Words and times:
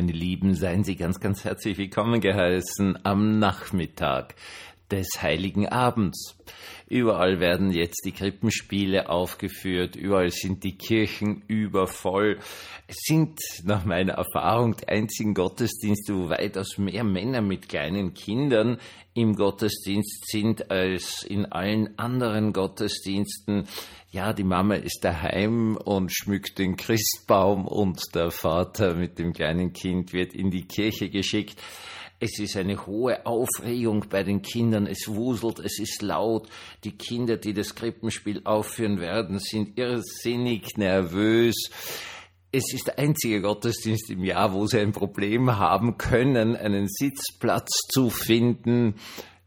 Meine 0.00 0.12
Lieben, 0.12 0.54
seien 0.54 0.82
Sie 0.82 0.96
ganz, 0.96 1.20
ganz 1.20 1.44
herzlich 1.44 1.76
willkommen 1.76 2.22
geheißen 2.22 3.00
am 3.04 3.38
Nachmittag 3.38 4.34
des 4.90 5.20
Heiligen 5.20 5.68
Abends. 5.68 6.39
Überall 6.88 7.40
werden 7.40 7.70
jetzt 7.70 8.02
die 8.04 8.12
Krippenspiele 8.12 9.08
aufgeführt, 9.08 9.96
überall 9.96 10.30
sind 10.30 10.64
die 10.64 10.76
Kirchen 10.76 11.42
übervoll. 11.46 12.38
Es 12.86 12.96
sind 13.04 13.38
nach 13.64 13.84
meiner 13.84 14.14
Erfahrung 14.14 14.76
die 14.76 14.88
einzigen 14.88 15.34
Gottesdienste, 15.34 16.14
wo 16.16 16.28
weitaus 16.28 16.78
mehr 16.78 17.04
Männer 17.04 17.42
mit 17.42 17.68
kleinen 17.68 18.14
Kindern 18.14 18.78
im 19.14 19.34
Gottesdienst 19.34 20.28
sind 20.30 20.70
als 20.70 21.24
in 21.24 21.46
allen 21.46 21.98
anderen 21.98 22.52
Gottesdiensten. 22.52 23.66
Ja, 24.10 24.32
die 24.32 24.44
Mama 24.44 24.74
ist 24.74 25.00
daheim 25.02 25.76
und 25.76 26.12
schmückt 26.12 26.58
den 26.58 26.76
Christbaum 26.76 27.66
und 27.66 28.00
der 28.14 28.30
Vater 28.30 28.94
mit 28.94 29.18
dem 29.18 29.32
kleinen 29.32 29.72
Kind 29.72 30.12
wird 30.12 30.34
in 30.34 30.50
die 30.50 30.66
Kirche 30.66 31.10
geschickt. 31.10 31.60
Es 32.22 32.38
ist 32.38 32.54
eine 32.58 32.86
hohe 32.86 33.24
Aufregung 33.24 34.04
bei 34.10 34.22
den 34.22 34.42
Kindern, 34.42 34.86
es 34.86 35.08
wuselt, 35.08 35.58
es 35.58 35.78
ist 35.78 36.02
laut. 36.02 36.50
Die 36.84 36.92
Kinder, 36.92 37.38
die 37.38 37.54
das 37.54 37.74
Krippenspiel 37.74 38.42
aufführen 38.44 39.00
werden, 39.00 39.38
sind 39.38 39.78
irrsinnig 39.78 40.76
nervös. 40.76 41.54
Es 42.52 42.74
ist 42.74 42.88
der 42.88 42.98
einzige 42.98 43.40
Gottesdienst 43.40 44.10
im 44.10 44.22
Jahr, 44.22 44.52
wo 44.52 44.66
sie 44.66 44.80
ein 44.80 44.92
Problem 44.92 45.56
haben 45.56 45.96
können, 45.96 46.56
einen 46.56 46.88
Sitzplatz 46.88 47.70
zu 47.88 48.10
finden. 48.10 48.96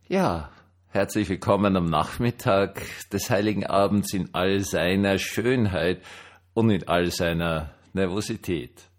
Ja, 0.08 0.50
herzlich 0.88 1.30
willkommen 1.30 1.78
am 1.78 1.86
Nachmittag 1.86 2.82
des 3.12 3.30
Heiligen 3.30 3.68
Abends 3.68 4.16
in 4.16 4.34
all 4.34 4.62
seiner 4.62 5.20
Schönheit 5.20 6.02
und 6.56 6.72
in 6.72 6.88
all 6.88 7.12
seiner 7.12 7.76
Nervosität. 7.94 8.90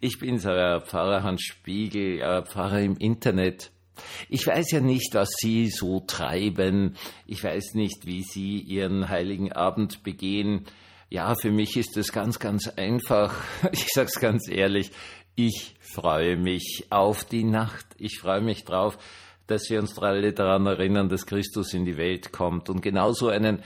Ich 0.00 0.18
bin's, 0.18 0.46
euer 0.46 0.80
Pfarrer 0.80 1.22
Hans 1.22 1.42
Spiegel, 1.42 2.22
euer 2.22 2.42
Pfarrer 2.42 2.80
im 2.80 2.96
Internet. 2.96 3.70
Ich 4.28 4.46
weiß 4.46 4.72
ja 4.72 4.80
nicht, 4.80 5.14
was 5.14 5.28
Sie 5.38 5.68
so 5.70 6.00
treiben. 6.00 6.96
Ich 7.26 7.42
weiß 7.42 7.74
nicht, 7.74 8.06
wie 8.06 8.22
Sie 8.22 8.58
Ihren 8.60 9.08
heiligen 9.08 9.52
Abend 9.52 10.02
begehen. 10.02 10.66
Ja, 11.08 11.34
für 11.40 11.50
mich 11.50 11.76
ist 11.76 11.96
es 11.96 12.12
ganz, 12.12 12.38
ganz 12.38 12.68
einfach. 12.68 13.42
Ich 13.72 13.86
sag's 13.92 14.20
ganz 14.20 14.48
ehrlich. 14.48 14.90
Ich 15.34 15.76
freue 15.80 16.36
mich 16.36 16.86
auf 16.90 17.24
die 17.24 17.44
Nacht. 17.44 17.86
Ich 17.98 18.18
freue 18.18 18.40
mich 18.40 18.64
drauf, 18.64 18.98
dass 19.46 19.68
wir 19.70 19.80
uns 19.80 19.98
alle 19.98 20.32
daran 20.32 20.66
erinnern, 20.66 21.08
dass 21.08 21.26
Christus 21.26 21.74
in 21.74 21.84
die 21.84 21.96
Welt 21.96 22.32
kommt. 22.32 22.68
Und 22.68 22.80
genauso 22.80 23.28
einen 23.28 23.62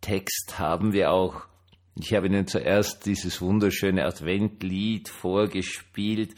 Text 0.00 0.58
haben 0.58 0.92
wir 0.92 1.12
auch. 1.12 1.46
Ich 1.94 2.14
habe 2.14 2.26
Ihnen 2.26 2.46
zuerst 2.46 3.04
dieses 3.04 3.40
wunderschöne 3.40 4.04
Adventlied 4.04 5.08
vorgespielt. 5.08 6.34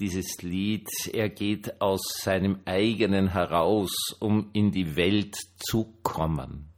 Dieses 0.00 0.42
Lied, 0.42 0.88
er 1.12 1.28
geht 1.28 1.80
aus 1.80 2.02
seinem 2.20 2.58
eigenen 2.64 3.32
heraus, 3.32 3.94
um 4.18 4.50
in 4.52 4.72
die 4.72 4.96
Welt 4.96 5.36
zu 5.58 5.94
kommen 6.02 6.72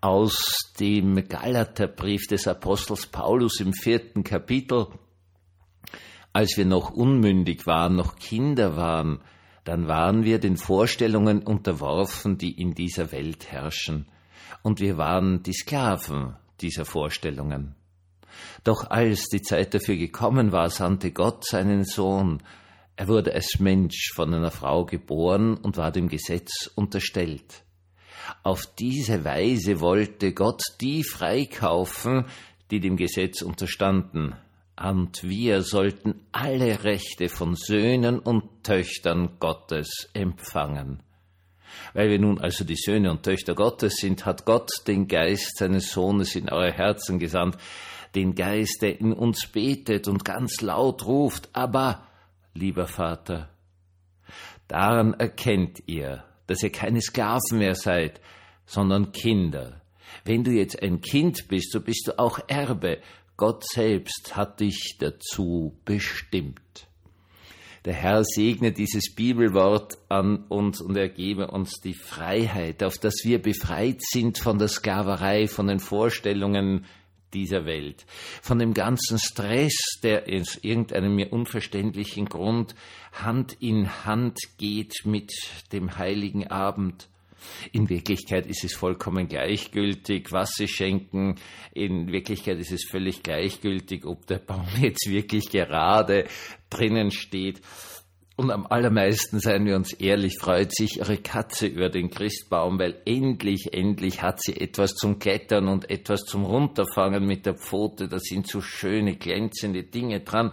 aus 0.00 0.72
dem 0.78 1.28
Galaterbrief 1.28 2.26
des 2.26 2.48
Apostels 2.48 3.06
Paulus 3.06 3.60
im 3.60 3.74
vierten 3.74 4.24
Kapitel. 4.24 4.86
Als 6.32 6.56
wir 6.56 6.64
noch 6.64 6.90
unmündig 6.90 7.66
waren, 7.66 7.96
noch 7.96 8.16
Kinder 8.16 8.76
waren, 8.76 9.20
dann 9.64 9.88
waren 9.88 10.24
wir 10.24 10.38
den 10.38 10.56
Vorstellungen 10.56 11.42
unterworfen, 11.42 12.38
die 12.38 12.52
in 12.52 12.74
dieser 12.74 13.12
Welt 13.12 13.52
herrschen, 13.52 14.06
und 14.62 14.80
wir 14.80 14.96
waren 14.96 15.42
die 15.42 15.52
Sklaven 15.52 16.36
dieser 16.62 16.84
Vorstellungen. 16.84 17.74
Doch 18.64 18.90
als 18.90 19.26
die 19.26 19.42
Zeit 19.42 19.74
dafür 19.74 19.96
gekommen 19.96 20.52
war, 20.52 20.70
sandte 20.70 21.12
Gott 21.12 21.44
seinen 21.44 21.84
Sohn, 21.84 22.42
er 22.96 23.08
wurde 23.08 23.32
als 23.32 23.58
Mensch 23.60 24.12
von 24.14 24.34
einer 24.34 24.50
Frau 24.50 24.84
geboren 24.84 25.56
und 25.56 25.78
war 25.78 25.90
dem 25.90 26.08
Gesetz 26.08 26.70
unterstellt. 26.74 27.62
Auf 28.42 28.66
diese 28.78 29.24
Weise 29.24 29.80
wollte 29.80 30.32
Gott 30.34 30.62
die 30.80 31.02
freikaufen, 31.02 32.26
die 32.70 32.80
dem 32.80 32.96
Gesetz 32.96 33.42
unterstanden, 33.42 34.34
und 34.82 35.22
wir 35.22 35.62
sollten 35.62 36.26
alle 36.32 36.84
Rechte 36.84 37.28
von 37.28 37.54
Söhnen 37.54 38.18
und 38.18 38.64
Töchtern 38.64 39.36
Gottes 39.38 40.08
empfangen. 40.14 41.02
Weil 41.92 42.10
wir 42.10 42.18
nun 42.18 42.40
also 42.40 42.64
die 42.64 42.76
Söhne 42.76 43.10
und 43.10 43.22
Töchter 43.22 43.54
Gottes 43.54 43.96
sind, 43.96 44.26
hat 44.26 44.44
Gott 44.44 44.70
den 44.86 45.08
Geist 45.08 45.58
seines 45.58 45.90
Sohnes 45.90 46.34
in 46.34 46.48
eure 46.48 46.72
Herzen 46.72 47.18
gesandt, 47.18 47.56
den 48.14 48.34
Geist, 48.34 48.82
der 48.82 49.00
in 49.00 49.12
uns 49.12 49.46
betet 49.46 50.08
und 50.08 50.24
ganz 50.24 50.60
laut 50.60 51.06
ruft, 51.06 51.48
aber, 51.52 52.06
lieber 52.54 52.86
Vater, 52.86 53.48
daran 54.68 55.14
erkennt 55.14 55.82
ihr, 55.86 56.24
dass 56.46 56.62
ihr 56.62 56.72
keine 56.72 57.00
Sklaven 57.00 57.58
mehr 57.58 57.74
seid, 57.74 58.20
sondern 58.66 59.12
Kinder. 59.12 59.80
Wenn 60.24 60.44
du 60.44 60.50
jetzt 60.50 60.82
ein 60.82 61.00
Kind 61.00 61.48
bist, 61.48 61.72
so 61.72 61.80
bist 61.80 62.08
du 62.08 62.18
auch 62.18 62.40
Erbe. 62.48 63.00
Gott 63.36 63.64
selbst 63.64 64.36
hat 64.36 64.60
dich 64.60 64.96
dazu 64.98 65.78
bestimmt. 65.84 66.88
Der 67.84 67.94
Herr 67.94 68.24
segne 68.24 68.72
dieses 68.72 69.14
Bibelwort 69.14 69.96
an 70.10 70.44
uns 70.48 70.82
und 70.82 70.96
ergebe 70.96 71.46
uns 71.46 71.80
die 71.80 71.94
Freiheit, 71.94 72.82
auf 72.82 72.98
dass 72.98 73.24
wir 73.24 73.40
befreit 73.40 74.02
sind 74.02 74.38
von 74.38 74.58
der 74.58 74.68
Sklaverei, 74.68 75.48
von 75.48 75.66
den 75.66 75.80
Vorstellungen 75.80 76.84
dieser 77.32 77.64
Welt, 77.64 78.04
von 78.42 78.58
dem 78.58 78.74
ganzen 78.74 79.18
Stress, 79.18 79.74
der 80.02 80.24
aus 80.28 80.56
irgendeinem 80.62 81.14
mir 81.14 81.32
unverständlichen 81.32 82.26
Grund 82.26 82.74
Hand 83.12 83.56
in 83.60 84.04
Hand 84.04 84.38
geht 84.58 84.94
mit 85.04 85.32
dem 85.72 85.96
heiligen 85.96 86.48
Abend. 86.48 87.09
In 87.72 87.88
Wirklichkeit 87.88 88.46
ist 88.46 88.64
es 88.64 88.74
vollkommen 88.74 89.28
gleichgültig, 89.28 90.32
was 90.32 90.52
sie 90.52 90.68
schenken. 90.68 91.36
In 91.72 92.12
Wirklichkeit 92.12 92.58
ist 92.58 92.72
es 92.72 92.84
völlig 92.88 93.22
gleichgültig, 93.22 94.04
ob 94.04 94.26
der 94.26 94.38
Baum 94.38 94.66
jetzt 94.80 95.08
wirklich 95.08 95.50
gerade 95.50 96.26
drinnen 96.68 97.10
steht. 97.10 97.60
Und 98.36 98.50
am 98.50 98.66
allermeisten, 98.66 99.38
seien 99.38 99.66
wir 99.66 99.76
uns 99.76 99.92
ehrlich, 99.92 100.38
freut 100.38 100.74
sich 100.74 100.96
ihre 100.96 101.18
Katze 101.18 101.66
über 101.66 101.90
den 101.90 102.08
Christbaum, 102.08 102.78
weil 102.78 102.96
endlich, 103.04 103.74
endlich 103.74 104.22
hat 104.22 104.42
sie 104.42 104.58
etwas 104.58 104.94
zum 104.94 105.18
Klettern 105.18 105.68
und 105.68 105.90
etwas 105.90 106.22
zum 106.22 106.46
Runterfangen 106.46 107.26
mit 107.26 107.44
der 107.44 107.54
Pfote. 107.54 108.08
Da 108.08 108.18
sind 108.18 108.46
so 108.48 108.62
schöne, 108.62 109.16
glänzende 109.16 109.82
Dinge 109.82 110.20
dran. 110.20 110.52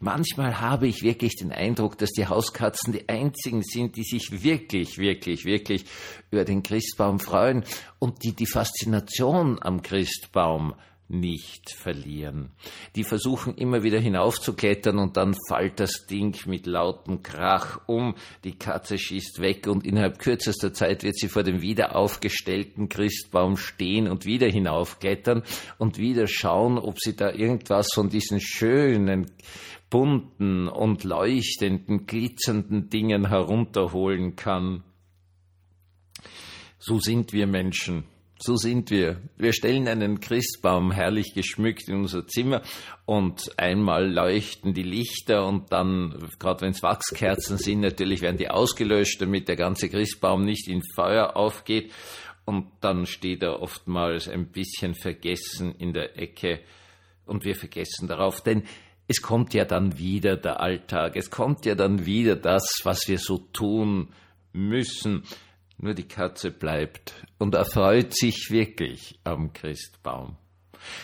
Manchmal 0.00 0.62
habe 0.62 0.88
ich 0.88 1.02
wirklich 1.02 1.36
den 1.36 1.52
Eindruck, 1.52 1.98
dass 1.98 2.12
die 2.12 2.26
Hauskatzen 2.26 2.94
die 2.94 3.06
einzigen 3.06 3.62
sind, 3.62 3.96
die 3.96 4.04
sich 4.04 4.42
wirklich, 4.42 4.96
wirklich, 4.96 5.44
wirklich 5.44 5.84
über 6.30 6.44
den 6.44 6.62
Christbaum 6.62 7.20
freuen 7.20 7.64
und 7.98 8.24
die 8.24 8.34
die 8.34 8.46
Faszination 8.46 9.58
am 9.60 9.82
Christbaum 9.82 10.74
nicht 11.08 11.70
verlieren. 11.70 12.50
Die 12.96 13.04
versuchen 13.04 13.54
immer 13.54 13.82
wieder 13.82 14.00
hinaufzuklettern 14.00 14.98
und 14.98 15.16
dann 15.16 15.36
fällt 15.48 15.78
das 15.78 16.06
Ding 16.06 16.36
mit 16.46 16.66
lautem 16.66 17.22
Krach 17.22 17.80
um, 17.86 18.16
die 18.44 18.58
Katze 18.58 18.98
schießt 18.98 19.40
weg 19.40 19.68
und 19.68 19.86
innerhalb 19.86 20.18
kürzester 20.18 20.72
Zeit 20.72 21.04
wird 21.04 21.16
sie 21.16 21.28
vor 21.28 21.44
dem 21.44 21.62
wieder 21.62 21.94
aufgestellten 21.94 22.88
Christbaum 22.88 23.56
stehen 23.56 24.08
und 24.08 24.26
wieder 24.26 24.48
hinaufklettern 24.48 25.42
und 25.78 25.98
wieder 25.98 26.26
schauen, 26.26 26.78
ob 26.78 26.98
sie 26.98 27.14
da 27.14 27.30
irgendwas 27.30 27.88
von 27.94 28.08
diesen 28.08 28.40
schönen, 28.40 29.30
bunten 29.90 30.66
und 30.66 31.04
leuchtenden, 31.04 32.06
glitzernden 32.06 32.88
Dingen 32.88 33.28
herunterholen 33.28 34.34
kann. 34.34 34.82
So 36.78 36.98
sind 36.98 37.32
wir 37.32 37.46
Menschen 37.46 38.04
So 38.38 38.56
sind 38.56 38.90
wir. 38.90 39.22
Wir 39.38 39.54
stellen 39.54 39.88
einen 39.88 40.20
Christbaum 40.20 40.92
herrlich 40.92 41.32
geschmückt 41.34 41.88
in 41.88 42.00
unser 42.00 42.26
Zimmer 42.26 42.60
und 43.06 43.58
einmal 43.58 44.12
leuchten 44.12 44.74
die 44.74 44.82
Lichter 44.82 45.46
und 45.46 45.72
dann, 45.72 46.28
gerade 46.38 46.60
wenn 46.60 46.72
es 46.72 46.82
Wachskerzen 46.82 47.56
sind, 47.56 47.80
natürlich 47.80 48.20
werden 48.20 48.36
die 48.36 48.50
ausgelöscht, 48.50 49.22
damit 49.22 49.48
der 49.48 49.56
ganze 49.56 49.88
Christbaum 49.88 50.44
nicht 50.44 50.68
in 50.68 50.82
Feuer 50.94 51.34
aufgeht. 51.34 51.92
Und 52.44 52.66
dann 52.82 53.06
steht 53.06 53.42
er 53.42 53.62
oftmals 53.62 54.28
ein 54.28 54.48
bisschen 54.48 54.94
vergessen 54.94 55.74
in 55.78 55.94
der 55.94 56.18
Ecke 56.18 56.60
und 57.24 57.44
wir 57.44 57.56
vergessen 57.56 58.06
darauf, 58.06 58.42
denn 58.42 58.64
es 59.08 59.22
kommt 59.22 59.54
ja 59.54 59.64
dann 59.64 59.98
wieder 59.98 60.36
der 60.36 60.60
Alltag, 60.60 61.16
es 61.16 61.30
kommt 61.30 61.64
ja 61.64 61.74
dann 61.74 62.04
wieder 62.04 62.36
das, 62.36 62.80
was 62.84 63.08
wir 63.08 63.18
so 63.18 63.38
tun 63.38 64.12
müssen. 64.52 65.24
Nur 65.78 65.94
die 65.94 66.08
Katze 66.08 66.50
bleibt 66.50 67.14
und 67.38 67.54
erfreut 67.54 68.16
sich 68.16 68.50
wirklich 68.50 69.18
am 69.24 69.52
Christbaum. 69.52 70.36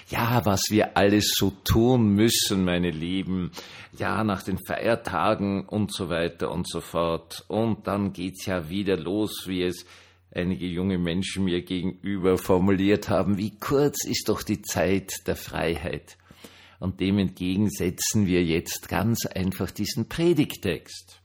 Ja, 0.08 0.44
was 0.44 0.62
wir 0.70 0.96
alles 0.96 1.34
so 1.36 1.50
tun 1.64 2.14
müssen, 2.14 2.64
meine 2.64 2.90
Lieben. 2.90 3.50
Ja, 3.98 4.24
nach 4.24 4.42
den 4.42 4.58
Feiertagen 4.66 5.66
und 5.66 5.92
so 5.92 6.08
weiter 6.08 6.50
und 6.50 6.68
so 6.68 6.80
fort. 6.80 7.44
Und 7.48 7.86
dann 7.86 8.12
geht's 8.12 8.46
ja 8.46 8.68
wieder 8.68 8.96
los, 8.96 9.44
wie 9.46 9.62
es 9.62 9.84
einige 10.30 10.66
junge 10.66 10.98
Menschen 10.98 11.44
mir 11.44 11.62
gegenüber 11.62 12.38
formuliert 12.38 13.08
haben. 13.08 13.38
Wie 13.38 13.58
kurz 13.58 14.04
ist 14.04 14.28
doch 14.28 14.42
die 14.42 14.62
Zeit 14.62 15.12
der 15.26 15.36
Freiheit. 15.36 16.16
Und 16.78 17.00
dem 17.00 17.18
entgegen 17.18 17.70
setzen 17.70 18.26
wir 18.26 18.42
jetzt 18.42 18.88
ganz 18.88 19.26
einfach 19.26 19.70
diesen 19.70 20.08
Predigtext. 20.08 21.21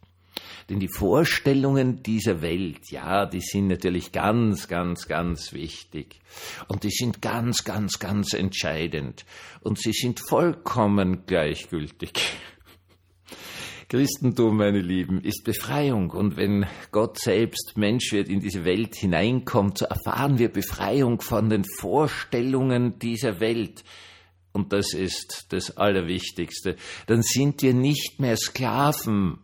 Denn 0.69 0.79
die 0.79 0.89
Vorstellungen 0.89 2.03
dieser 2.03 2.41
Welt, 2.41 2.91
ja, 2.91 3.25
die 3.25 3.41
sind 3.41 3.67
natürlich 3.67 4.11
ganz, 4.11 4.67
ganz, 4.67 5.07
ganz 5.07 5.53
wichtig. 5.53 6.19
Und 6.67 6.83
die 6.83 6.91
sind 6.91 7.21
ganz, 7.21 7.63
ganz, 7.63 7.99
ganz 7.99 8.33
entscheidend. 8.33 9.25
Und 9.61 9.79
sie 9.79 9.93
sind 9.93 10.19
vollkommen 10.19 11.25
gleichgültig. 11.25 12.13
Christentum, 13.89 14.57
meine 14.57 14.81
Lieben, 14.81 15.21
ist 15.21 15.45
Befreiung. 15.45 16.09
Und 16.09 16.35
wenn 16.35 16.65
Gott 16.91 17.19
selbst 17.19 17.77
Mensch 17.77 18.11
wird, 18.11 18.27
in 18.27 18.41
diese 18.41 18.65
Welt 18.65 18.95
hineinkommt, 18.95 19.77
so 19.77 19.85
erfahren 19.85 20.37
wir 20.39 20.49
Befreiung 20.49 21.21
von 21.21 21.49
den 21.49 21.63
Vorstellungen 21.63 22.99
dieser 22.99 23.39
Welt. 23.39 23.85
Und 24.51 24.73
das 24.73 24.93
ist 24.93 25.45
das 25.49 25.77
Allerwichtigste. 25.77 26.75
Dann 27.05 27.21
sind 27.21 27.61
wir 27.61 27.73
nicht 27.73 28.19
mehr 28.19 28.35
Sklaven 28.35 29.39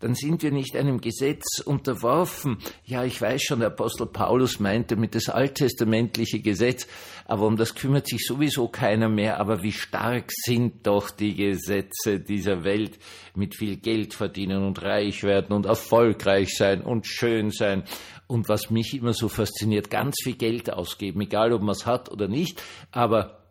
dann 0.00 0.14
sind 0.14 0.42
wir 0.42 0.50
nicht 0.50 0.76
einem 0.76 1.00
Gesetz 1.00 1.60
unterworfen. 1.64 2.58
Ja, 2.84 3.04
ich 3.04 3.20
weiß 3.20 3.42
schon, 3.42 3.60
der 3.60 3.68
Apostel 3.68 4.06
Paulus 4.06 4.58
meinte 4.58 4.96
mit 4.96 5.14
das 5.14 5.28
alttestamentliche 5.28 6.40
Gesetz, 6.40 6.86
aber 7.26 7.46
um 7.46 7.56
das 7.56 7.74
kümmert 7.74 8.08
sich 8.08 8.24
sowieso 8.26 8.68
keiner 8.68 9.10
mehr. 9.10 9.38
Aber 9.38 9.62
wie 9.62 9.72
stark 9.72 10.32
sind 10.32 10.86
doch 10.86 11.10
die 11.10 11.34
Gesetze 11.34 12.18
dieser 12.18 12.64
Welt 12.64 12.98
mit 13.34 13.54
viel 13.54 13.76
Geld 13.76 14.14
verdienen 14.14 14.64
und 14.64 14.82
reich 14.82 15.22
werden 15.22 15.54
und 15.54 15.66
erfolgreich 15.66 16.56
sein 16.56 16.80
und 16.80 17.06
schön 17.06 17.50
sein. 17.50 17.84
Und 18.26 18.48
was 18.48 18.70
mich 18.70 18.94
immer 18.94 19.12
so 19.12 19.28
fasziniert, 19.28 19.90
ganz 19.90 20.16
viel 20.22 20.36
Geld 20.36 20.72
ausgeben, 20.72 21.20
egal 21.20 21.52
ob 21.52 21.60
man 21.60 21.72
es 21.72 21.84
hat 21.84 22.10
oder 22.10 22.26
nicht, 22.26 22.62
aber 22.90 23.44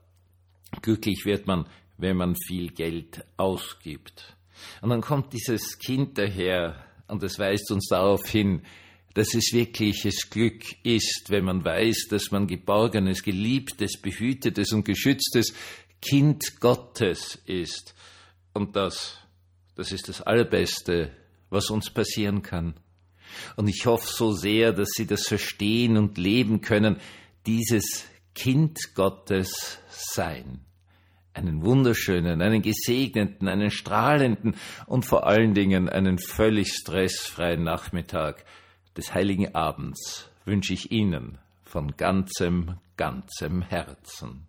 glücklich 0.82 1.26
wird 1.26 1.46
man, 1.46 1.68
wenn 1.98 2.18
man 2.18 2.36
viel 2.36 2.70
Geld 2.70 3.24
ausgibt. 3.38 4.39
Und 4.82 4.90
dann 4.90 5.02
kommt 5.02 5.34
dieses 5.34 5.78
Kind 5.80 6.18
daher 6.18 6.76
und 7.08 7.24
es 7.24 7.40
weist 7.40 7.72
uns 7.72 7.88
darauf 7.88 8.28
hin, 8.30 8.62
dass 9.14 9.34
es 9.34 9.52
wirkliches 9.54 10.30
Glück 10.30 10.64
ist, 10.84 11.26
wenn 11.30 11.46
man 11.46 11.66
weiß, 11.66 12.08
dass 12.10 12.32
man 12.32 12.48
geborgenes, 12.48 13.24
geliebtes, 13.24 14.00
behütetes 14.00 14.72
und 14.72 14.86
geschütztes 14.86 15.54
Kind 16.02 16.60
Gottes 16.60 17.40
ist. 17.46 17.96
Und 18.54 18.76
das, 18.76 19.18
das 19.76 19.92
ist 19.92 20.08
das 20.08 20.22
Allerbeste, 20.22 21.12
was 21.50 21.70
uns 21.70 21.90
passieren 21.90 22.42
kann. 22.42 22.76
Und 23.56 23.68
ich 23.68 23.86
hoffe 23.86 24.08
so 24.08 24.32
sehr, 24.32 24.74
dass 24.74 24.90
Sie 24.96 25.06
das 25.06 25.24
verstehen 25.28 25.98
und 25.98 26.18
leben 26.18 26.62
können, 26.62 26.98
dieses 27.46 28.06
Kind 28.34 28.96
Gottes 28.96 29.80
sein 29.90 30.66
einen 31.40 31.64
wunderschönen, 31.64 32.42
einen 32.42 32.62
gesegneten, 32.62 33.48
einen 33.48 33.72
strahlenden 33.72 34.56
und 34.86 35.06
vor 35.06 35.26
allen 35.26 35.54
Dingen 35.54 35.90
einen 35.90 36.20
völlig 36.20 36.74
stressfreien 36.74 37.64
Nachmittag 37.64 38.46
des 38.98 39.14
heiligen 39.14 39.56
Abends 39.56 40.30
wünsche 40.46 40.74
ich 40.74 40.92
Ihnen 40.92 41.38
von 41.64 41.96
ganzem, 41.96 42.76
ganzem 42.98 43.62
Herzen. 43.62 44.49